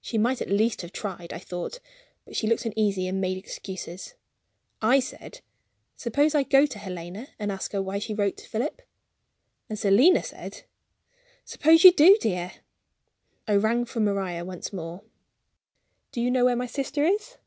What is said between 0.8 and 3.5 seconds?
have tried, I thought; but she looked uneasy, and made